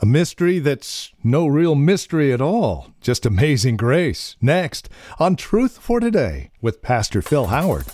[0.00, 4.36] A mystery that's no real mystery at all, just amazing grace.
[4.40, 7.86] Next, on Truth for Today with Pastor Phil Howard.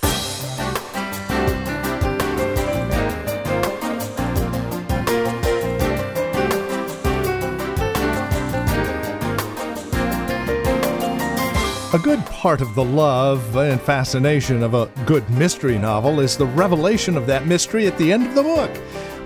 [11.95, 16.45] A good part of the love and fascination of a good mystery novel is the
[16.45, 18.71] revelation of that mystery at the end of the book.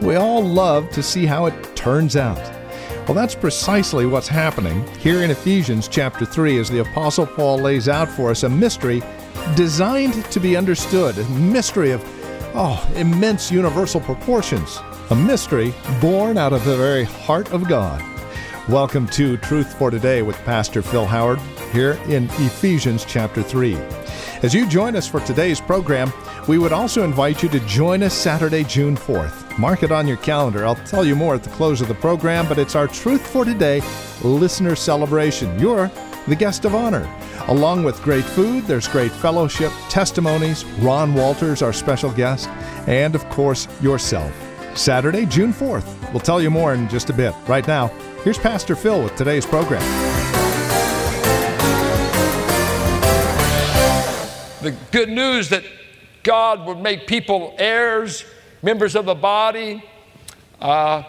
[0.00, 2.57] We all love to see how it turns out.
[3.08, 7.88] Well, that's precisely what's happening here in Ephesians chapter 3 as the Apostle Paul lays
[7.88, 9.02] out for us a mystery
[9.56, 12.02] designed to be understood, a mystery of,
[12.54, 18.17] oh, immense universal proportions, a mystery born out of the very heart of God.
[18.68, 21.40] Welcome to Truth for Today with Pastor Phil Howard
[21.72, 23.76] here in Ephesians chapter 3.
[24.42, 26.12] As you join us for today's program,
[26.46, 29.58] we would also invite you to join us Saturday, June 4th.
[29.58, 30.66] Mark it on your calendar.
[30.66, 33.46] I'll tell you more at the close of the program, but it's our Truth for
[33.46, 33.80] Today
[34.22, 35.58] listener celebration.
[35.58, 35.90] You're
[36.26, 37.08] the guest of honor.
[37.46, 42.48] Along with great food, there's great fellowship, testimonies, Ron Walters, our special guest,
[42.86, 44.30] and of course, yourself.
[44.76, 46.12] Saturday, June 4th.
[46.12, 47.34] We'll tell you more in just a bit.
[47.46, 47.90] Right now,
[48.28, 49.80] here's Pastor Phil with today's program.
[54.60, 55.64] the good news that
[56.24, 58.26] God would make people heirs,
[58.62, 59.82] members of the body,
[60.60, 61.04] uh,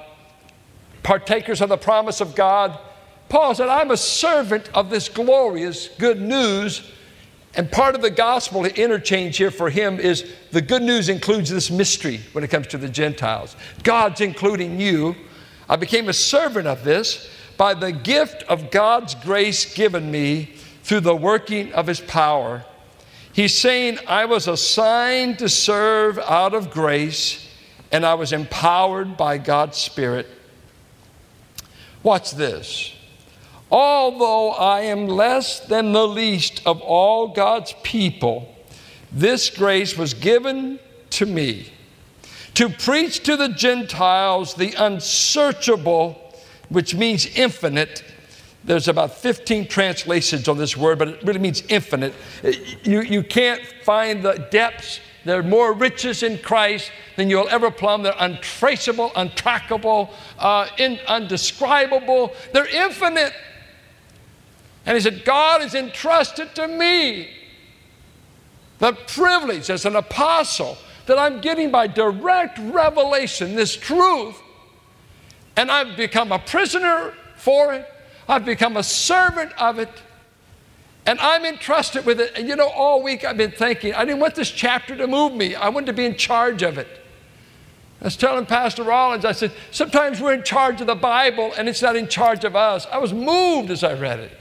[1.03, 2.79] partakers of the promise of God.
[3.27, 6.89] Paul said, I'm a servant of this glorious good news.
[7.53, 11.69] And part of the gospel interchange here for him is the good news includes this
[11.69, 13.57] mystery when it comes to the Gentiles.
[13.83, 15.17] God's including you.
[15.69, 21.01] I became a servant of this by the gift of God's grace given me through
[21.01, 22.65] the working of his power.
[23.31, 27.47] He's saying, I was assigned to serve out of grace
[27.91, 30.27] and I was empowered by God's Spirit.
[32.01, 32.93] Watch this.
[33.71, 38.55] Although I am less than the least of all God's people,
[39.11, 40.79] this grace was given
[41.11, 41.71] to me
[42.55, 46.33] to preach to the Gentiles the unsearchable,
[46.69, 48.03] which means infinite,
[48.63, 52.13] there's about 15 translations on this word, but it really means infinite.
[52.83, 54.99] You, you can't find the depths.
[55.25, 58.03] There are more riches in Christ than you'll ever plumb.
[58.03, 62.33] They're untraceable, untrackable, uh, in, undescribable.
[62.53, 63.33] They're infinite.
[64.85, 67.29] And he said, God has entrusted to me
[68.79, 70.77] the privilege as an apostle
[71.09, 74.39] that I'm getting by direct revelation this truth.
[75.57, 77.91] And I've become a prisoner for it.
[78.27, 79.89] I've become a servant of it.
[81.07, 82.33] And I'm entrusted with it.
[82.35, 85.33] And you know, all week I've been thinking, I didn't want this chapter to move
[85.33, 85.55] me.
[85.55, 86.87] I wanted to be in charge of it.
[88.01, 91.67] I was telling Pastor Rollins, I said, sometimes we're in charge of the Bible and
[91.67, 92.85] it's not in charge of us.
[92.91, 94.37] I was moved as I read it.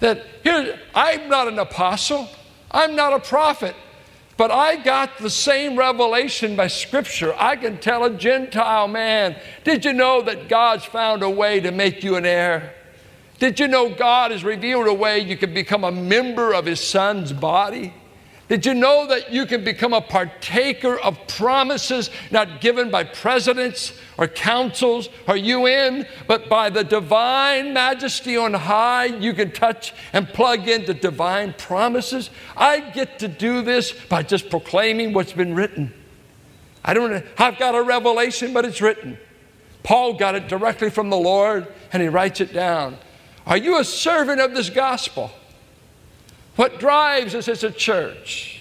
[0.00, 2.26] That here, I'm not an apostle,
[2.70, 3.76] I'm not a prophet,
[4.38, 7.34] but I got the same revelation by Scripture.
[7.36, 11.72] I can tell a Gentile man, did you know that God's found a way to
[11.72, 12.72] make you an heir?
[13.40, 16.80] Did you know God has revealed a way you can become a member of His
[16.80, 17.92] Son's body?
[18.48, 23.92] Did you know that you can become a partaker of promises not given by presidents
[24.16, 29.04] or councils or UN, but by the divine majesty on high?
[29.04, 32.30] You can touch and plug into divine promises.
[32.56, 35.92] I get to do this by just proclaiming what's been written.
[36.82, 39.18] I don't I've got a revelation, but it's written.
[39.82, 42.96] Paul got it directly from the Lord and he writes it down.
[43.46, 45.30] Are you a servant of this gospel?
[46.58, 48.58] What drives us as a church?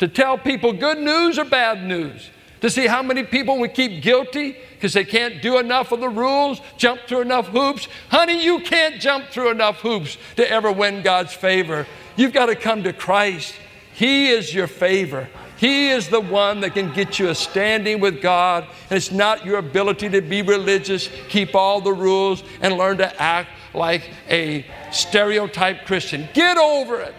[0.00, 2.28] To tell people good news or bad news?
[2.60, 6.08] To see how many people we keep guilty because they can't do enough of the
[6.08, 7.86] rules, jump through enough hoops.
[8.08, 11.86] Honey, you can't jump through enough hoops to ever win God's favor.
[12.16, 13.54] You've got to come to Christ.
[13.92, 15.28] He is your favor.
[15.56, 18.66] He is the one that can get you a standing with God.
[18.90, 23.22] And it's not your ability to be religious, keep all the rules, and learn to
[23.22, 26.28] act like a stereotype Christian.
[26.32, 27.14] Get over it.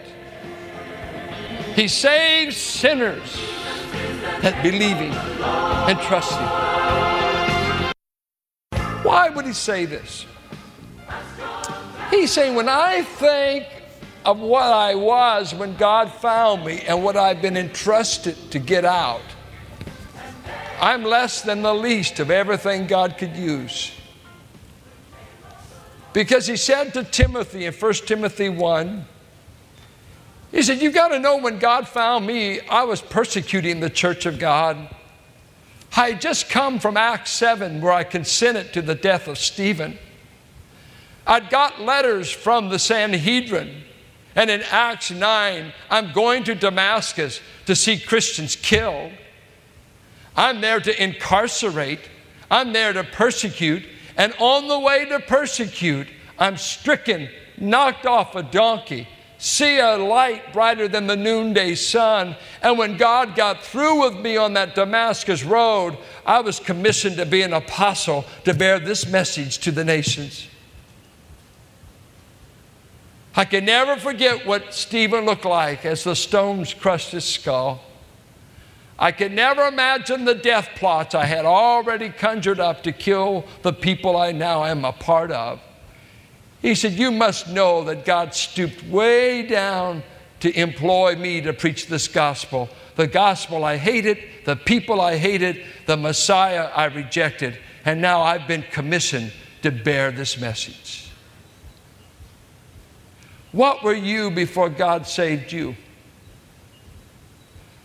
[1.74, 3.38] He saves sinners
[4.40, 6.46] that believing and trusting.
[9.04, 10.26] Why would he say this?
[12.10, 13.66] He's saying, when I think
[14.24, 18.84] of what I was when God found me and what I've been entrusted to get
[18.84, 19.22] out,
[20.80, 23.92] I'm less than the least of everything God could use.
[26.16, 29.04] Because he said to Timothy in 1 Timothy 1,
[30.50, 34.24] he said, You've got to know when God found me, I was persecuting the church
[34.24, 34.78] of God.
[35.94, 39.98] I had just come from Acts 7 where I consented to the death of Stephen.
[41.26, 43.82] I'd got letters from the Sanhedrin.
[44.34, 49.12] And in Acts 9, I'm going to Damascus to see Christians killed.
[50.34, 52.00] I'm there to incarcerate.
[52.50, 53.82] I'm there to persecute.
[54.16, 56.08] And on the way to persecute,
[56.38, 57.28] I'm stricken,
[57.58, 59.08] knocked off a donkey,
[59.38, 62.36] see a light brighter than the noonday sun.
[62.62, 67.26] And when God got through with me on that Damascus road, I was commissioned to
[67.26, 70.48] be an apostle to bear this message to the nations.
[73.34, 77.82] I can never forget what Stephen looked like as the stones crushed his skull.
[78.98, 83.72] I can never imagine the death plots I had already conjured up to kill the
[83.72, 85.60] people I now am a part of.
[86.62, 90.02] He said, You must know that God stooped way down
[90.40, 92.68] to employ me to preach this gospel.
[92.96, 98.48] The gospel I hated, the people I hated, the Messiah I rejected, and now I've
[98.48, 99.32] been commissioned
[99.62, 101.10] to bear this message.
[103.52, 105.76] What were you before God saved you?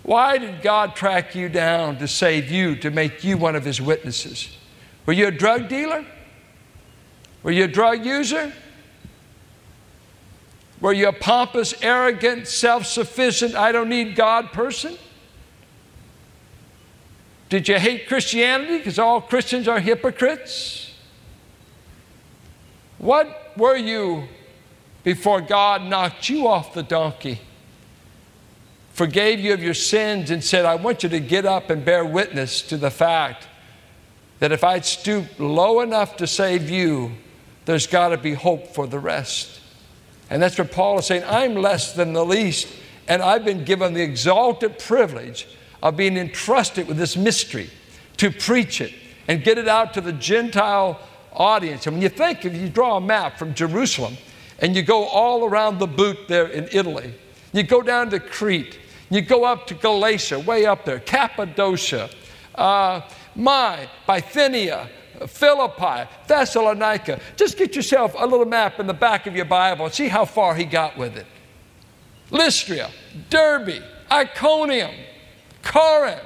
[0.04, 3.80] Why did God track you down to save you, to make you one of His
[3.80, 4.58] witnesses?
[5.06, 6.06] Were you a drug dealer?
[7.44, 8.54] Were you a drug user?
[10.80, 14.98] Were you a pompous, arrogant, self sufficient, I don't need God person?
[17.50, 20.94] Did you hate Christianity because all Christians are hypocrites?
[22.98, 24.28] What were you
[25.04, 27.42] before God knocked you off the donkey,
[29.02, 32.06] forgave you of your sins, and said, I want you to get up and bear
[32.06, 33.48] witness to the fact
[34.38, 37.14] that if I'd stoop low enough to save you,
[37.66, 39.60] there's got to be hope for the rest.
[40.30, 41.24] And that's what Paul is saying.
[41.26, 42.68] I'm less than the least,
[43.08, 45.48] and I've been given the exalted privilege
[45.82, 47.72] of being entrusted with this mystery
[48.18, 48.94] to preach it
[49.28, 51.00] and get it out to the Gentile
[51.34, 51.88] audience.
[51.88, 54.16] And when you think, if you draw a map from Jerusalem
[54.60, 57.16] and you go all around the boot there in Italy,
[57.52, 58.78] you go down to Crete,
[59.12, 62.10] you go up to Galatia, way up there, Cappadocia,
[62.56, 63.02] uh,
[63.36, 64.90] my, Bithynia,
[65.28, 67.20] Philippi, Thessalonica.
[67.36, 70.26] Just get yourself a little map in the back of your Bible and see how
[70.26, 71.28] far he got with it.
[72.32, 72.90] Lystria,
[73.30, 74.96] Derbe, Iconium,
[75.62, 76.22] Corinth.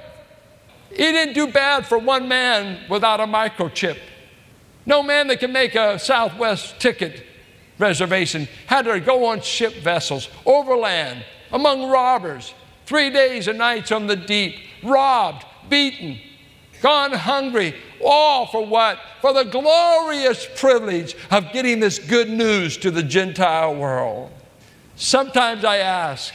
[0.91, 3.97] He didn't do bad for one man without a microchip.
[4.85, 7.25] No man that can make a Southwest ticket
[7.79, 12.53] reservation had to go on ship vessels, overland, among robbers,
[12.85, 16.19] three days and nights on the deep, robbed, beaten,
[16.81, 18.99] gone hungry, all for what?
[19.21, 24.31] For the glorious privilege of getting this good news to the Gentile world.
[24.95, 26.33] Sometimes I ask,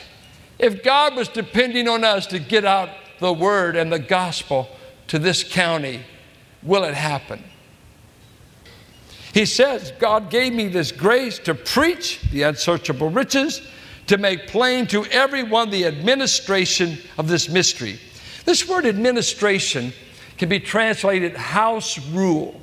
[0.59, 4.69] if God was depending on us to get out the word and the gospel
[5.09, 6.01] to this county,
[6.63, 7.43] will it happen?
[9.33, 13.63] He says, God gave me this grace to preach the unsearchable riches,
[14.11, 17.97] to make plain to everyone the administration of this mystery.
[18.45, 19.93] This word administration
[20.37, 22.61] can be translated house rule.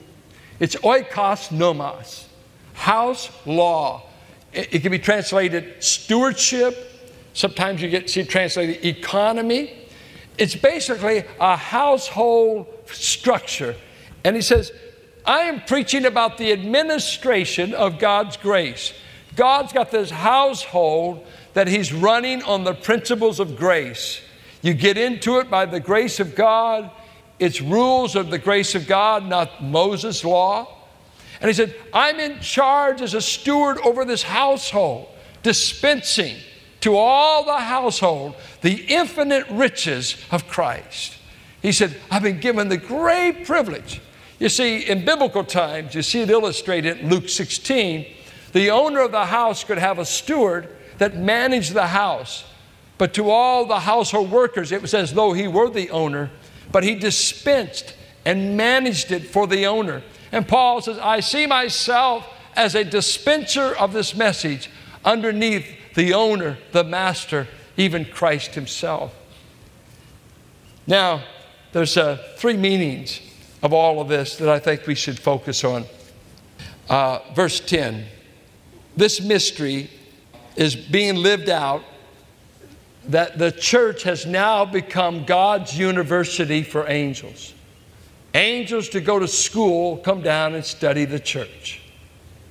[0.59, 2.27] It's oikos nomos,
[2.73, 4.03] house law.
[4.51, 7.07] It, can be translated stewardship.
[7.33, 9.87] Sometimes you get see translated economy.
[10.37, 13.73] It's basically a household structure.
[14.25, 14.73] And he says,
[15.25, 18.91] I am preaching about the administration of God's grace.
[19.37, 21.25] God's got this household
[21.57, 24.21] that He's running on the principles of grace.
[24.61, 26.91] You get into it by the grace of God.
[27.39, 30.67] It's rules of the grace of God, not Moses' law.
[31.41, 35.07] And he said, I'm in charge as a steward over this household,
[35.41, 36.37] dispensing
[36.81, 41.17] to all the household the infinite riches of Christ.
[41.63, 43.99] He said, I've been given the great privilege.
[44.37, 48.05] You see, in biblical times, you see it illustrated in Luke 16,
[48.53, 52.45] the owner of the house could have a steward that managed the house.
[52.97, 56.31] But to all the household workers, it was as though he were the owner
[56.71, 60.03] but he dispensed and managed it for the owner.
[60.31, 64.69] And Paul says, I see myself as a dispenser of this message
[65.05, 69.13] underneath the owner, the master, even Christ himself.
[70.85, 71.23] Now,
[71.71, 73.21] there's uh, three meanings
[73.61, 75.85] of all of this that I think we should focus on.
[76.89, 78.05] Uh, verse 10
[78.95, 79.91] this mystery
[80.57, 81.83] is being lived out
[83.07, 87.53] that the church has now become God's university for angels.
[88.33, 91.81] Angels to go to school come down and study the church.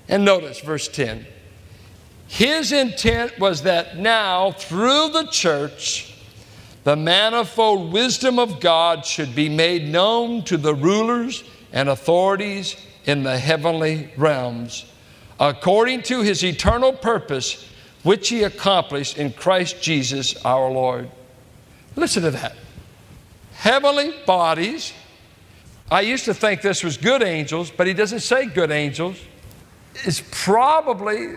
[0.08, 1.26] And notice verse 10.
[2.28, 6.14] His intent was that now, through the church,
[6.84, 13.22] the manifold wisdom of God should be made known to the rulers and authorities in
[13.22, 14.86] the heavenly realms,
[15.38, 17.68] according to his eternal purpose,
[18.06, 21.10] which he accomplished in Christ Jesus our Lord.
[21.96, 22.54] Listen to that.
[23.54, 24.92] Heavenly bodies.
[25.90, 29.20] I used to think this was good angels, but he doesn't say good angels.
[30.04, 31.34] It's probably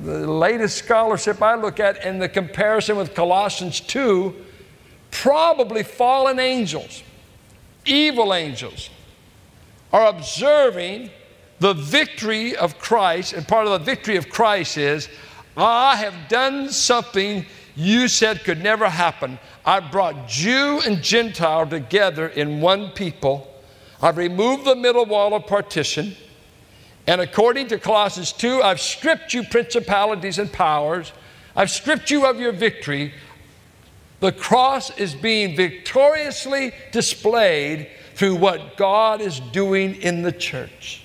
[0.00, 4.34] the latest scholarship I look at in the comparison with Colossians 2
[5.12, 7.04] probably fallen angels,
[7.84, 8.90] evil angels,
[9.92, 11.10] are observing
[11.60, 13.32] the victory of Christ.
[13.32, 15.08] And part of the victory of Christ is
[15.56, 17.46] I have done something
[17.76, 19.38] you said could never happen.
[19.64, 23.50] I brought Jew and Gentile together in one people.
[24.02, 26.16] I've removed the middle wall of partition.
[27.06, 31.12] And according to Colossians 2, I've stripped you principalities and powers.
[31.56, 33.12] I've stripped you of your victory.
[34.20, 41.02] The cross is being victoriously displayed through what God is doing in the church.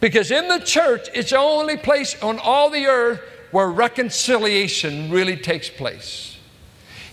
[0.00, 3.20] Because in the church, it's the only place on all the earth
[3.52, 6.36] where reconciliation really takes place.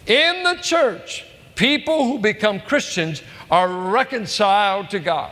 [0.08, 5.32] In the church, people who become Christians are reconciled to God.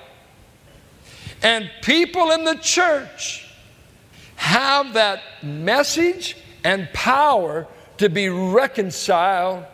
[1.41, 3.47] And people in the church
[4.35, 9.65] have that message and power to be reconciled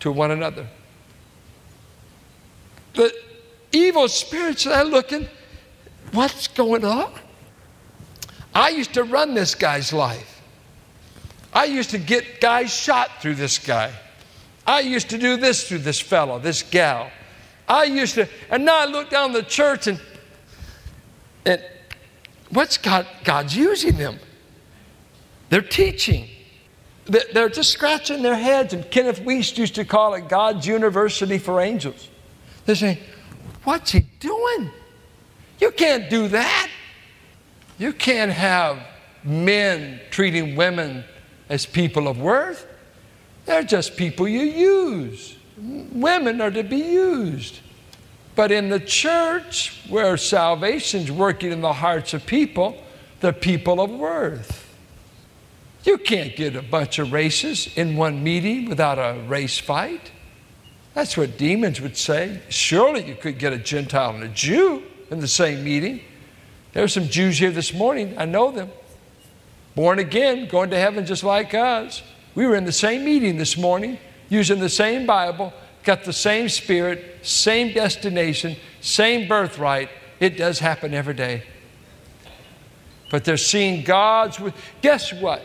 [0.00, 0.66] to one another.
[2.94, 3.12] The
[3.72, 5.28] evil spirits are looking,
[6.12, 7.12] what's going on?
[8.54, 10.33] I used to run this guy's life.
[11.54, 13.92] I used to get guys shot through this guy.
[14.66, 17.10] I used to do this through this fellow, this gal.
[17.68, 20.00] I used to, and now I look down the church and,
[21.46, 21.62] and
[22.50, 24.18] what's God, God's using them?
[25.50, 26.28] They're teaching.
[27.06, 31.60] They're just scratching their heads, and Kenneth Wuest used to call it God's University for
[31.60, 32.08] Angels.
[32.64, 32.98] They're saying,
[33.64, 34.70] What's he doing?
[35.58, 36.70] You can't do that.
[37.78, 38.86] You can't have
[39.22, 41.04] men treating women
[41.54, 42.66] as people of worth.
[43.46, 45.36] They're just people you use.
[45.56, 47.60] Women are to be used.
[48.34, 52.76] But in the church, where salvation's working in the hearts of people,
[53.20, 54.62] they're people of worth.
[55.84, 60.10] You can't get a bunch of races in one meeting without a race fight.
[60.94, 62.40] That's what demons would say.
[62.48, 66.00] Surely you could get a Gentile and a Jew in the same meeting.
[66.72, 68.16] There are some Jews here this morning.
[68.18, 68.70] I know them.
[69.74, 72.02] Born again, going to heaven just like us.
[72.34, 75.52] We were in the same meeting this morning, using the same Bible,
[75.82, 79.88] got the same spirit, same destination, same birthright.
[80.20, 81.42] It does happen every day.
[83.10, 84.40] But they're seeing God's.
[84.80, 85.42] Guess what?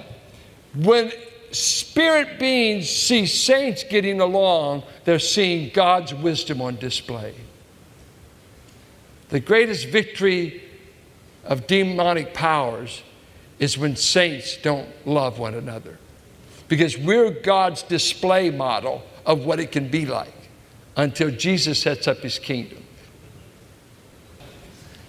[0.75, 1.11] When
[1.51, 7.33] spirit beings see saints getting along, they're seeing God's wisdom on display.
[9.29, 10.63] The greatest victory
[11.43, 13.03] of demonic powers
[13.59, 15.97] is when saints don't love one another.
[16.67, 20.33] Because we're God's display model of what it can be like
[20.95, 22.83] until Jesus sets up his kingdom.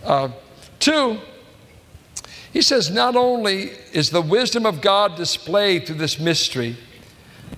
[0.05, 0.31] Uh,
[0.79, 1.19] two,
[2.53, 6.77] he says, not only is the wisdom of God displayed through this mystery,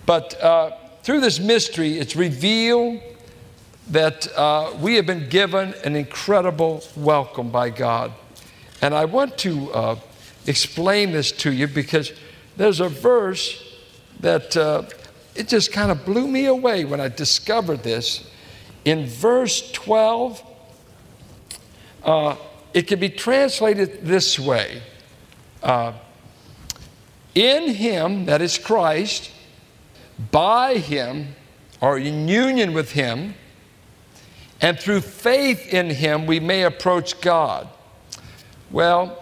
[0.04, 0.72] but uh,
[1.02, 3.00] through this mystery, it's revealed
[3.88, 8.12] that uh, we have been given an incredible welcome by God.
[8.80, 9.96] And I want to uh,
[10.46, 12.12] explain this to you because
[12.56, 13.62] there's a verse
[14.20, 14.84] that uh,
[15.34, 18.28] it just kind of blew me away when I discovered this.
[18.84, 20.42] In verse 12,
[22.04, 22.36] uh,
[22.74, 24.82] it can be translated this way
[25.62, 25.92] uh,
[27.34, 29.30] In Him, that is Christ,
[30.30, 31.34] by Him,
[31.80, 33.34] or in union with Him,
[34.60, 37.68] and through faith in Him, we may approach God.
[38.70, 39.21] Well,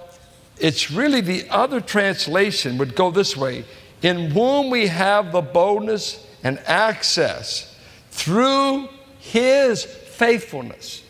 [0.60, 3.64] it's really the other translation would go this way
[4.02, 7.76] in whom we have the boldness and access
[8.10, 8.88] through
[9.18, 11.02] His faithfulness.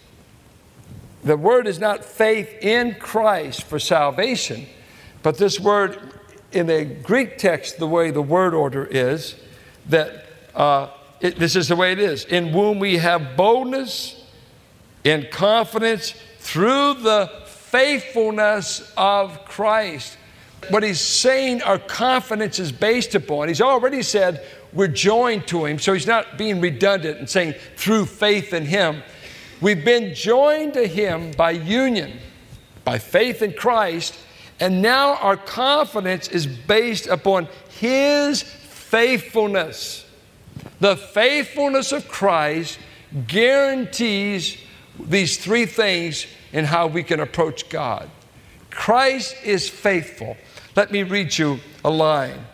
[1.25, 4.67] The word is not faith in Christ for salvation,
[5.23, 6.15] but this word
[6.53, 9.37] in the Greek text, the way the word order is,
[9.89, 10.89] that uh,
[11.21, 14.25] it, this is the way it is in whom we have boldness
[15.05, 17.31] in confidence through the
[17.71, 20.17] faithfulness of Christ.
[20.69, 25.79] What he's saying our confidence is based upon, he's already said we're joined to him,
[25.79, 29.03] so he's not being redundant and saying through faith in him.
[29.61, 32.19] We've been joined to Him by union,
[32.85, 34.19] by faith in Christ,
[34.59, 37.47] and now our confidence is based upon
[37.79, 40.07] His faithfulness.
[40.81, 42.79] The faithfulness of Christ
[43.27, 44.57] guarantees
[44.99, 48.11] these three things in how we can approach God.
[48.71, 50.37] Christ is faithful.
[50.77, 52.47] Let me read you a line.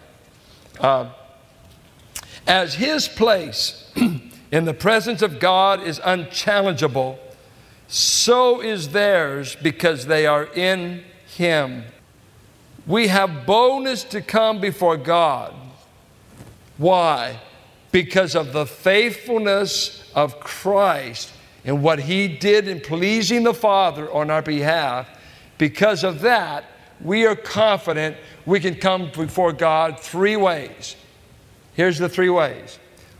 [0.81, 1.11] Uh,
[2.47, 3.91] as his place
[4.53, 7.19] in the presence of God is unchallengeable,
[7.89, 11.05] so is theirs because they are in
[11.37, 11.85] him.
[12.87, 15.55] We have boldness to come before God.
[16.79, 17.41] Why?
[17.91, 21.33] Because of the faithfulness of Christ
[21.67, 25.09] and what he did in pleasing the Father on our behalf.
[25.59, 26.65] Because of that,
[27.01, 30.97] we are confident we can come before God three ways.
[31.75, 32.79] Here's the three ways.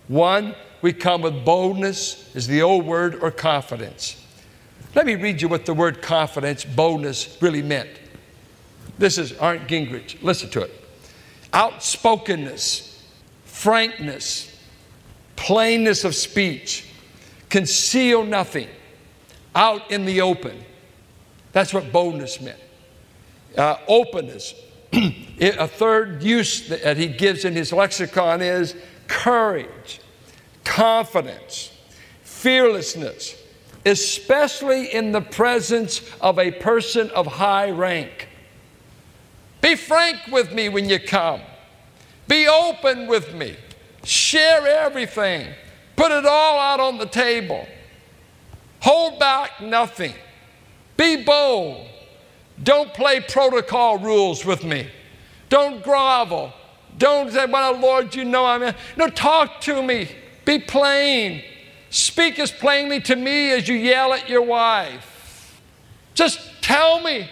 [0.09, 4.25] One, we come with boldness, is the old word, or confidence.
[4.95, 7.91] Let me read you what the word confidence, boldness really meant.
[8.99, 10.23] This is Arndt Gingrich.
[10.23, 10.73] Listen to it.
[11.53, 13.05] Outspokenness,
[13.45, 14.57] frankness,
[15.35, 16.86] plainness of speech,
[17.57, 18.69] conceal nothing,
[19.55, 20.63] out in the open.
[21.53, 22.59] That's what boldness meant.
[23.57, 24.55] Uh, openness.
[24.93, 28.77] a third use that he gives in his lexicon is
[29.09, 30.03] courage,
[30.65, 31.73] confidence,
[32.25, 33.43] fearlessness,
[33.87, 38.29] especially in the presence of a person of high rank.
[39.63, 41.41] Be frank with me when you come.
[42.29, 43.57] Be open with me.
[44.05, 45.55] Share everything.
[45.97, 47.67] Put it all out on the table.
[48.81, 50.13] Hold back nothing.
[50.97, 51.89] Be bold.
[52.63, 54.89] Don't play protocol rules with me.
[55.49, 56.53] Don't grovel.
[56.99, 58.75] Don't say, Well, Lord, you know I'm.
[58.97, 60.09] No, talk to me.
[60.45, 61.43] Be plain.
[61.91, 65.61] Speak as plainly to me as you yell at your wife.
[66.15, 67.29] Just tell me.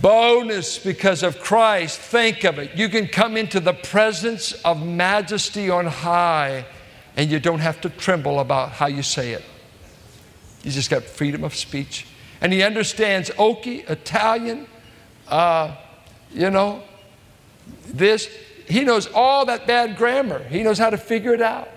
[0.00, 1.98] Bonus because of Christ.
[1.98, 2.76] Think of it.
[2.76, 6.66] You can come into the presence of majesty on high,
[7.16, 9.44] and you don't have to tremble about how you say it.
[10.62, 12.06] You just got freedom of speech.
[12.40, 14.66] And he understands Okie, Italian,
[15.28, 15.76] uh,
[16.32, 16.82] you know,
[17.86, 18.28] this.
[18.66, 20.42] He knows all that bad grammar.
[20.44, 21.68] He knows how to figure it out.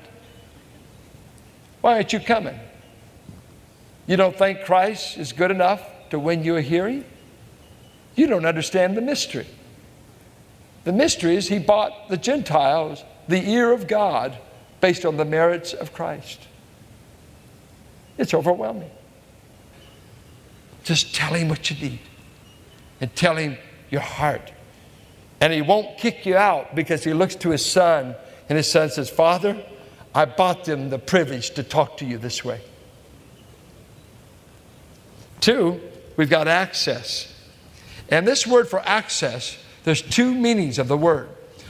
[1.82, 2.58] Why aren't you coming?
[4.08, 7.04] You don't think Christ is good enough to win you a hearing?
[8.18, 9.48] You don't understand the mystery.
[10.84, 14.38] The mystery is he bought the Gentiles the ear of God
[14.82, 16.40] based on the merits of Christ.
[18.18, 18.90] It's overwhelming.
[20.84, 22.00] Just tell him what you need
[23.00, 23.58] and tell him
[23.92, 24.52] your heart.
[25.40, 28.16] And he won't kick you out because he looks to his son
[28.50, 29.64] and his son says, Father,
[30.16, 32.62] I bought them the privilege to talk to you this way.
[35.40, 35.80] Two,
[36.16, 37.37] we've got access.
[38.10, 41.30] And this word for access, there's two meanings of the word.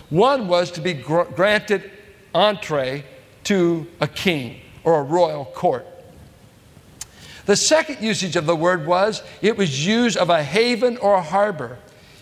[0.09, 1.91] One was to be gr- granted
[2.33, 3.03] entree
[3.45, 5.85] to a king or a royal court.
[7.45, 11.21] The second usage of the word was it was used of a haven or a
[11.21, 11.79] harbor.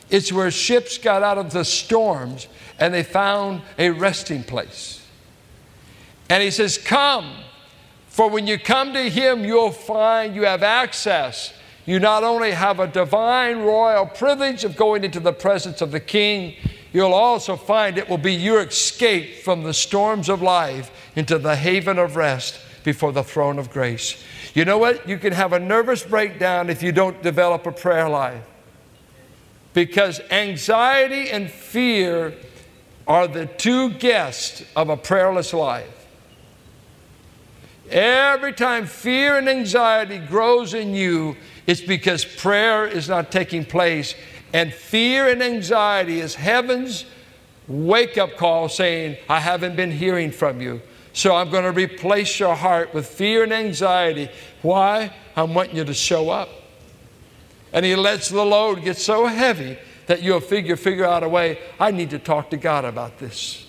[0.10, 2.48] It's where ships got out of the storms
[2.80, 5.06] and they found a resting place.
[6.30, 7.34] And he says, Come,
[8.08, 11.54] for when you come to him, you'll find you have access
[11.86, 16.00] you not only have a divine royal privilege of going into the presence of the
[16.00, 16.56] king,
[16.94, 21.56] you'll also find it will be your escape from the storms of life into the
[21.56, 24.24] haven of rest before the throne of grace.
[24.54, 25.08] You know what?
[25.08, 28.44] You can have a nervous breakdown if you don't develop a prayer life.
[29.74, 32.34] Because anxiety and fear
[33.08, 35.95] are the two guests of a prayerless life.
[37.90, 41.36] Every time fear and anxiety grows in you,
[41.68, 44.16] it's because prayer is not taking place.
[44.54, 47.06] And fear and anxiety is heaven's
[47.68, 50.82] wake up call saying, I haven't been hearing from you.
[51.14, 54.30] So I'm going to replace your heart with fear and anxiety.
[54.62, 55.14] Why?
[55.36, 56.50] I'm wanting you to show up.
[57.72, 61.60] And he lets the load get so heavy that you'll figure, figure out a way,
[61.80, 63.66] I need to talk to God about this.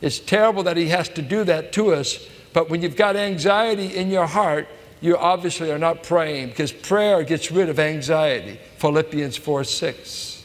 [0.00, 3.96] It's terrible that he has to do that to us, but when you've got anxiety
[3.96, 4.68] in your heart,
[5.00, 8.58] you obviously are not praying because prayer gets rid of anxiety.
[8.78, 10.44] Philippians 4 6.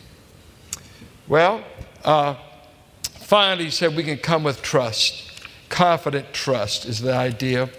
[1.28, 1.63] Well,
[2.04, 2.36] uh,
[3.04, 5.24] finally, he said we can come with trust.
[5.70, 7.70] Confident trust is the idea.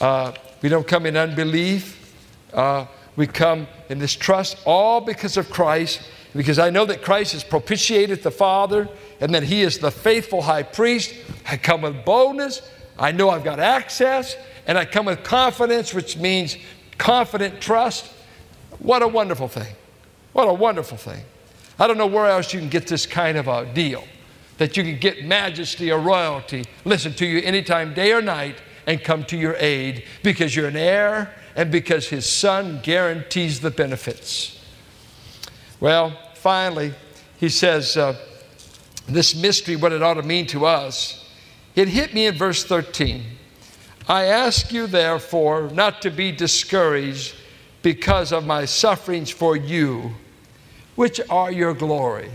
[0.00, 2.14] Uh, we don't come in unbelief.
[2.52, 2.86] Uh,
[3.16, 6.00] we come in this trust all because of Christ,
[6.34, 8.88] because I know that Christ has propitiated the Father
[9.20, 11.14] and that He is the faithful high priest.
[11.46, 12.62] I come with boldness.
[12.98, 16.56] I know I've got access and I come with confidence, which means
[16.98, 18.06] confident trust.
[18.78, 19.74] What a wonderful thing.
[20.32, 21.22] What a wonderful thing.
[21.78, 24.04] I don't know where else you can get this kind of a deal.
[24.58, 28.56] that you can get majesty or royalty listen to you anytime, day or night,
[28.86, 33.70] and come to your aid because you're an heir and because his son guarantees the
[33.70, 34.60] benefits.
[35.80, 36.94] Well, finally,
[37.38, 38.16] he says, uh,
[39.08, 41.25] this mystery, what it ought to mean to us,
[41.76, 43.22] it hit me in verse 13.
[44.08, 47.36] I ask you, therefore, not to be discouraged
[47.82, 50.12] because of my sufferings for you,
[50.96, 52.30] which are your glory.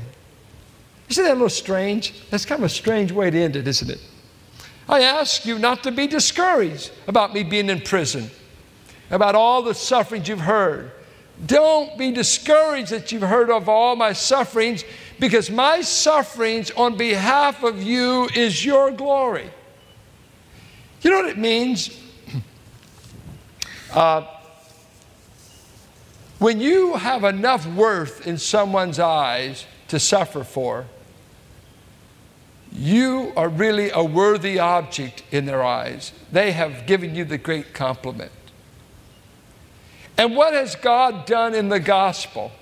[1.10, 2.14] Isn't that a little strange?
[2.30, 4.00] That's kind of a strange way to end it, isn't it?
[4.88, 8.30] I ask you not to be discouraged about me being in prison,
[9.10, 10.92] about all the sufferings you've heard.
[11.46, 14.84] Don't be discouraged that you've heard of all my sufferings,
[15.22, 19.52] because my sufferings on behalf of you is your glory.
[21.04, 21.98] You know what it means?
[23.94, 24.26] Uh,
[26.40, 30.86] when you have enough worth in someone's eyes to suffer for,
[32.72, 36.14] you are really a worthy object in their eyes.
[36.32, 38.32] They have given you the great compliment.
[40.18, 42.54] And what has God done in the gospel?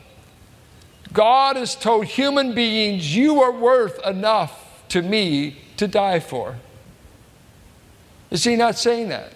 [1.13, 6.55] God has told human beings, You are worth enough to me to die for.
[8.29, 9.33] Is He not saying that?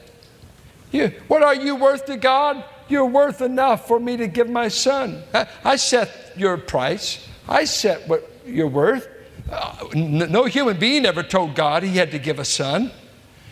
[0.92, 2.64] You, what are you worth to God?
[2.88, 5.24] You're worth enough for me to give my son.
[5.64, 9.08] I, set your price, I set what you're worth.
[9.52, 12.92] Uh, no human being ever told God he had to give a son.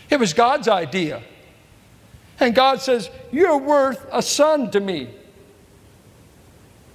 [0.10, 1.24] It was God's idea.
[2.40, 5.10] And God says, You're worth a son to me.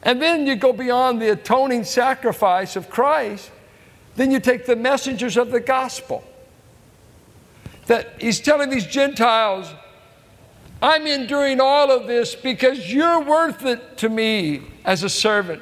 [0.06, 3.50] And then you go beyond the atoning sacrifice of Christ,
[4.14, 6.22] then you take the messengers of the gospel.
[7.86, 9.68] That he's telling these Gentiles,
[10.80, 15.60] I'm enduring all of this because you're worth it to me as a servant.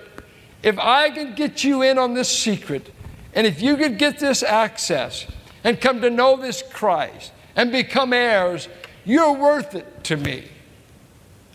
[0.62, 2.92] If I can get you in on this secret,
[3.32, 5.26] and if you could get this access
[5.64, 8.68] and come to know this Christ and become heirs,
[9.06, 10.44] you're worth it to me.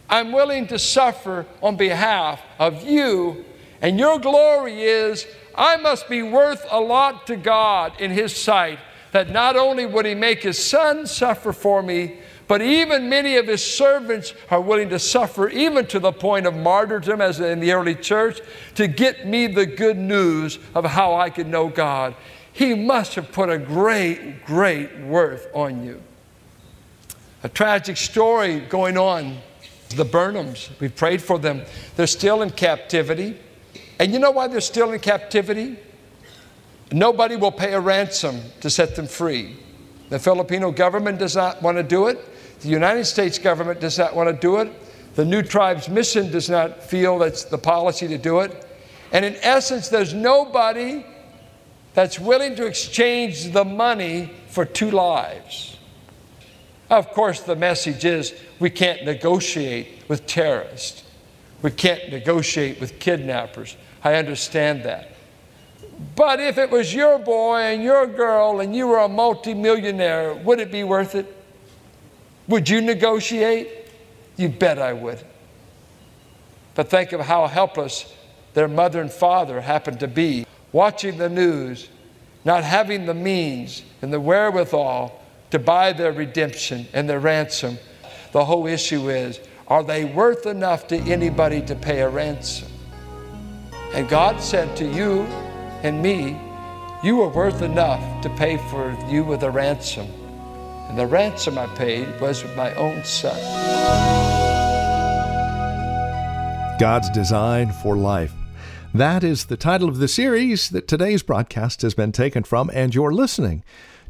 [0.09, 3.45] I'm willing to suffer on behalf of you,
[3.81, 8.79] and your glory is I must be worth a lot to God in His sight
[9.11, 12.17] that not only would He make His Son suffer for me,
[12.49, 16.55] but even many of his servants are willing to suffer, even to the point of
[16.55, 18.41] martyrdom, as in the early church,
[18.73, 22.15] to get me the good news of how I could know God.
[22.51, 26.01] He must have put a great, great worth on you.
[27.43, 29.37] A tragic story going on.
[29.89, 31.63] The Burnhams, we prayed for them.
[31.95, 33.39] They're still in captivity.
[33.99, 35.77] And you know why they're still in captivity?
[36.91, 39.57] Nobody will pay a ransom to set them free.
[40.09, 42.19] The Filipino government does not want to do it.
[42.61, 44.71] The United States government does not want to do it.
[45.15, 48.65] The New Tribes Mission does not feel that's the policy to do it.
[49.11, 51.05] And in essence, there's nobody
[51.93, 55.77] that's willing to exchange the money for two lives.
[56.89, 61.03] Of course, the message is we can't negotiate with terrorists.
[61.61, 63.75] We can't negotiate with kidnappers.
[64.03, 65.11] I understand that.
[66.15, 70.59] But if it was your boy and your girl and you were a multimillionaire, would
[70.59, 71.35] it be worth it?
[72.47, 73.69] Would you negotiate?
[74.37, 75.19] You bet I would.
[76.73, 78.15] But think of how helpless
[78.53, 81.89] their mother and father happened to be, watching the news,
[82.45, 85.18] not having the means and the wherewithal
[85.51, 87.77] to buy their redemption and their ransom.
[88.31, 92.69] The whole issue is are they worth enough to anybody to pay a ransom?
[93.93, 95.23] And God said to you
[95.83, 96.37] and me,
[97.03, 100.07] You are worth enough to pay for you with a ransom.
[100.89, 103.39] And the ransom I paid was with my own son.
[106.79, 108.33] God's design for life.
[108.93, 112.95] That is the title of the series that today's broadcast has been taken from, and
[112.95, 113.63] you're listening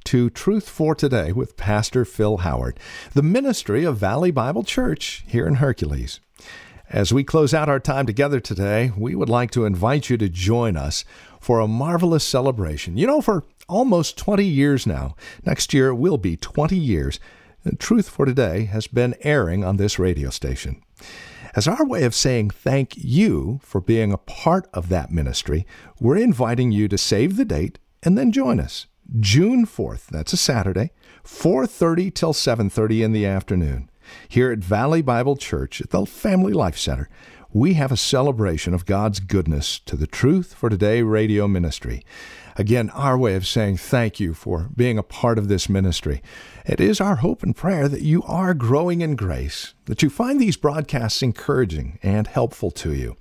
[0.06, 2.80] to Truth for Today with Pastor Phil Howard,
[3.14, 6.20] the ministry of Valley Bible Church here in Hercules.
[6.90, 10.30] As we close out our time together today, we would like to invite you to
[10.30, 11.06] join us
[11.40, 12.98] for a marvelous celebration.
[12.98, 17.20] You know, for almost 20 years now, next year will be 20 years,
[17.66, 20.82] uh, Truth for Today has been airing on this radio station.
[21.56, 25.66] As our way of saying thank you for being a part of that ministry,
[26.00, 28.86] we're inviting you to save the date and then join us.
[29.20, 30.92] June 4th, that's a Saturday,
[31.24, 33.90] 4:30 till 7:30 in the afternoon.
[34.28, 37.10] Here at Valley Bible Church at the Family Life Center,
[37.52, 42.04] we have a celebration of God's goodness to the Truth for Today radio ministry.
[42.56, 46.22] Again, our way of saying thank you for being a part of this ministry.
[46.66, 50.40] It is our hope and prayer that you are growing in grace, that you find
[50.40, 53.16] these broadcasts encouraging and helpful to you.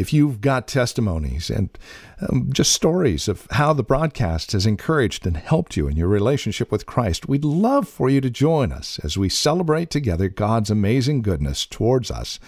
[0.00, 1.68] If you've got testimonies and
[2.26, 6.72] um, just stories of how the broadcast has encouraged and helped you in your relationship
[6.72, 11.20] with Christ, we'd love for you to join us as we celebrate together God's amazing
[11.20, 12.40] goodness towards us